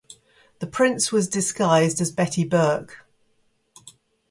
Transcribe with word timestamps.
The 0.57 0.65
prince 0.65 1.11
was 1.11 1.27
disguised 1.27 2.01
as 2.01 2.09
Betty 2.09 2.43
Burke. 2.43 3.05